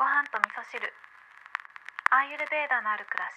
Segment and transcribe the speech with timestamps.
[0.00, 0.80] ご飯と味噌汁。
[2.10, 3.28] アーユルベーダのある暮ら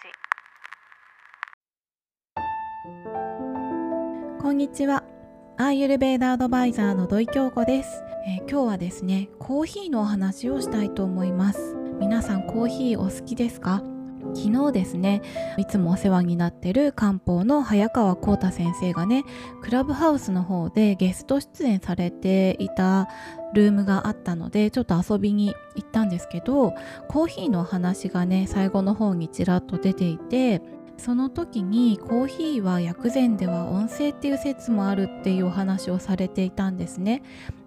[4.39, 4.41] し。
[4.41, 5.03] こんにちは。
[5.57, 11.75] アーユルベーダアドバイザーの土井京子です、えー、今日はですねコーヒーのお話をしたいと思います。
[11.99, 13.83] 皆さんコーヒーお好きですか？
[14.35, 15.21] 昨日ですね
[15.57, 19.23] いつもお世話になってる漢方の早川浩太先生がね
[19.61, 23.07] クラブハウスの方でゲスト出演されていた
[23.53, 26.73] ルームがあったのでちょっと遊びに行ったんですけど
[27.07, 30.61] コーヒーの話がね最後の方にちらっと出ていて
[30.97, 37.23] その時にコーヒーは薬膳では温性っていう説もあるっていうお話をされていたんですね。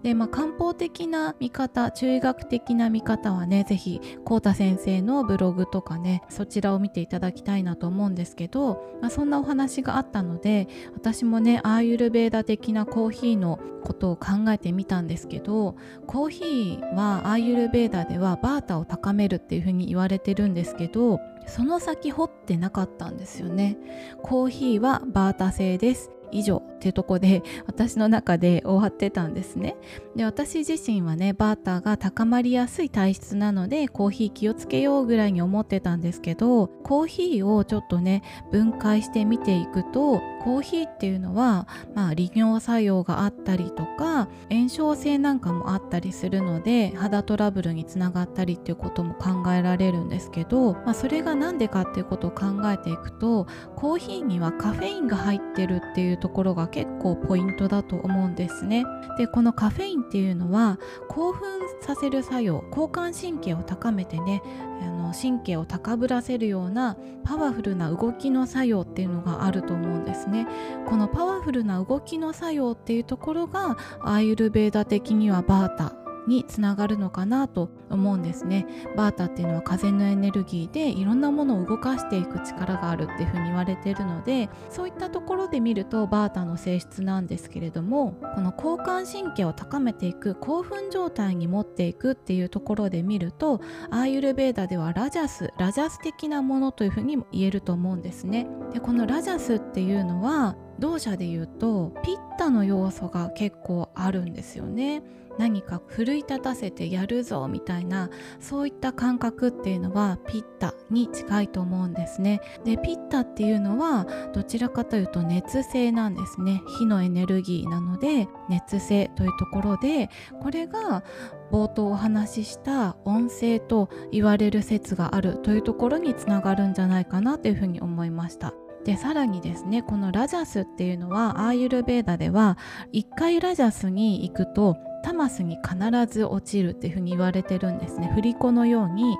[0.07, 15.75] でまあ漢方的な見方中医学的な見方はね是非浩太先生のブログとかねそちらを見ていただきたいなと思うんですけど、まあ、そんなお話があったので私もねアーユルベーダ的なコーヒーのことを考えてみたんですけど
[16.05, 23.77] コーヒーはアーユルベーダではバータを高めるっていうふうに言われてるんですけどその先掘ってなかったんですよね。
[24.21, 26.11] コーヒーはバータ製です。
[26.31, 29.75] 以上っていうとこで 私の中で終わってたんですね。
[30.15, 58.85] で私自身はねバーターが高まりやすい体質なのでコーヒー気をつけようぐらいに思ってたんですけどコーヒーをちょっとね分解して見ていくとコーヒーっていうのは、まあ、利尿作用があったりとか炎症性なんかもあったりするので肌トラブルにつながったりっていうことも考えられるんですけど、まあ、それが何でかっていうことを考えていくとコーヒーにはカフェインが入ってるっていうところが結構ポイントだと思うんですね。
[59.17, 64.41] でこのカフェインっていうのは興奮させる作用交感神経を高めてね
[64.81, 70.47] あの神経を高ぶらせるようなパワフルな動きの作用っていうのがあると思うんですね
[70.87, 78.67] このパワフルな動きの作用っていうところがアーユルベーダ的にはバータにつながるのかなと思うんですね。
[78.95, 98.47] バータっていうのは風のエネルギーでいろんなものを動かしていく力があるっていうふうに言われているのでそういったところで見るとバータの性質なんですけれどもこの交感神経を高めていく興奮状態に持っていくっていうところで見るとアーユルベーダではラジャスラジャス的なものというふうにも言えると思うんですね。
[98.73, 105.03] でこのラジャスっていうのは同社で言うとピッタの要素が結構あるんですよね。
[105.37, 112.41] 何か奮い立たせてやるぞみたいなそういった感覚っていうのはピッタに近いと思うんですね。
[112.63, 116.61] でピッタっていうのはどちらかというと熱性なんですね。
[116.79, 120.09] 火のエネルギーなので熱性というところで
[120.41, 121.03] これが
[121.51, 128.53] 冒頭お話しした音声と言われる説があるというところにつながるんじゃないかなというふうに思いました。
[128.87, 132.57] でさらにですねこのラジャスっていうのはアーユルベーダでは
[132.93, 135.77] 1回ラジャスに行くとタマスに必
[136.07, 138.09] ず落ちるっていうふうに言われてるんですね。
[138.15, 139.17] 振り子のように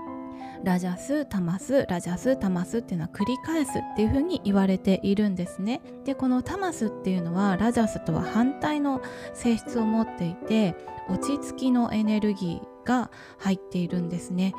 [0.64, 5.82] ラジャスタマスラジャスタマスっていうのは繰り返すっていうふうに言われているんですね。
[6.06, 9.02] でこのタマスっていうのはラジャスとは反対の
[9.34, 10.78] 性質を持っていて
[11.10, 14.54] 落ち着きのエネルギーが入っているんですね。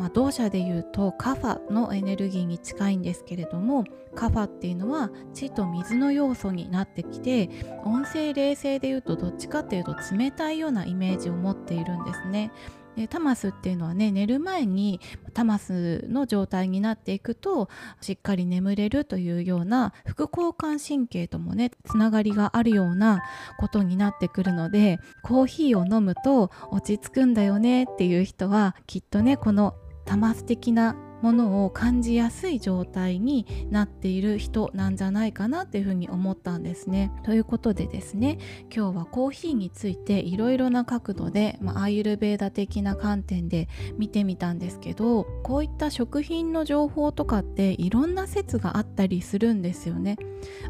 [0.00, 3.84] まあ、同社でいうとカファのエネルギーに近いんですけれども
[4.14, 7.50] カファっていうのは地と水の要素になってきて
[7.84, 12.50] 温性冷静でいうとどっちかっていうと冷たいようなイメージを持っているんですね。
[12.96, 15.00] でタマスっていうのはね寝る前に
[15.32, 17.68] タマスの状態になっていくと
[18.00, 23.22] しっかり眠れるというような副交感神経ともねつながりがあるような
[23.60, 37.12] ことになってくるのでコーヒーを飲むと落ち着くんだよねっていう人はきっとねこのタマス的なものを感じやすい状態になっている人なんじゃないかなっていうふうに思ったんですね。
[37.24, 38.38] ということでですね
[38.74, 43.68] 今日はコーヒーについていろいろな角度で、まあ、アーユルベーダ的な観点で
[43.98, 50.16] 見てみたんですけどこういった食品の情報とかっていろんな説があったりするんですよね。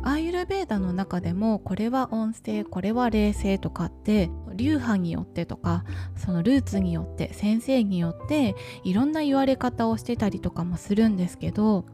[0.03, 5.85] アーユルベーダの中でもこれは温性これは冷静とかって流派によってとか
[6.17, 8.55] そのルーツによって先生によって
[8.85, 11.87] いろんな言われ方をしてたりとかもするんですけど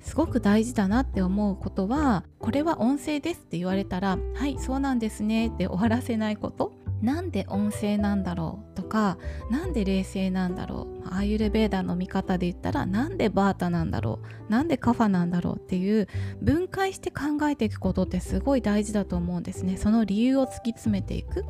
[0.00, 6.72] すごく大事だなって思うことはこれは音声ですって言われたらはいそうなんですねって終わらせないこと。
[7.02, 9.16] なんで音声なんだろうか
[9.50, 11.00] なんで冷静なんだろう。
[11.08, 14.52] アーユルベーダの見方で言ったらなんでバータなんだろう。
[14.52, 16.08] なんでカファなんだろうっていう
[16.42, 19.78] 分解して考えていくことってすごい大事だと思うんですね。
[19.78, 21.44] その理由を突き詰めていく。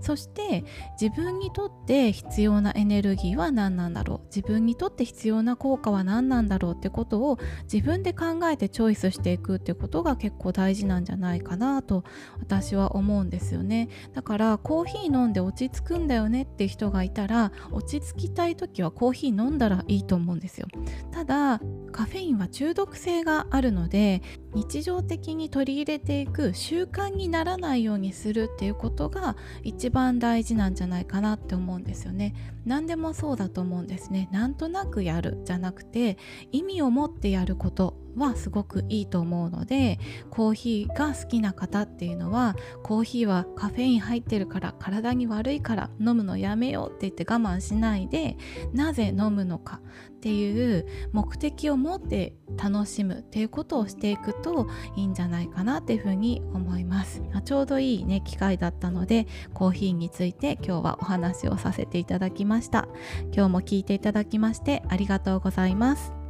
[0.00, 0.64] そして
[1.00, 4.26] 自分にとって必要なエネルギーは何なんだろう。
[4.34, 7.38] 自分にとって必要な効果は何なんだろうってことを
[7.70, 12.04] 自分で考えてチョイスしていくってことが結構大事なんじゃないかなと
[12.38, 13.90] 私は思うんですよね。
[14.14, 20.66] だからコーヒヒー飲んで落ち着くんだよねって人がいたら落ち着きたい時はコーヒー飲んだらいいと思うんですよ。
[21.10, 21.60] ただ
[21.92, 24.22] カフェインは中毒性があるので
[24.54, 32.34] 日常的に取り入れていく習慣にならないようにするっていうことが一番大事なんじゃないかなって思うんですよね。
[32.66, 34.28] 何でもそうだと思うんですね。
[34.32, 36.18] なんとなくやるじゃなくて
[36.52, 38.03] 意味を持ってやること。
[38.16, 39.98] はすごくいいと思うので
[40.30, 48.36] コーヒーが好きな方っていうのはコーヒーはカフェイン入ってるから体に悪いから飲むのやめようって言って我慢しないで
[48.72, 49.80] なぜ飲むのか
[50.24, 57.22] っていう目的を持って楽しむっていうことをしていくといいんじゃないかなっていうふうに思います。
[57.44, 62.88] ちょうどいいね機会だったのでコーヒーについて今日はお話をさせていただきました。
[63.34, 66.23] 今日も聞いていただきましてありがとうございます。